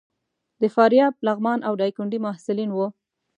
[0.61, 2.87] د فاریاب، لغمان او ډایکنډي محصلین وو.